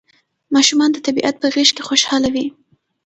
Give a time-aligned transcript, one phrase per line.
[0.55, 2.45] ماشومان د طبیعت په غېږ کې خوشاله وي.